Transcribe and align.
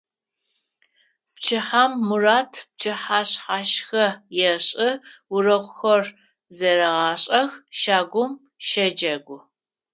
Пчыхьэм 1.33 1.91
Мурат 2.07 2.53
пчыхьэшъхьашхэ 2.71 4.05
ешӏы, 4.51 4.89
урокхэр 5.33 6.03
зэрегъашӏэх, 6.57 7.51
щагум 7.79 8.31
щэджэгу. 8.67 9.37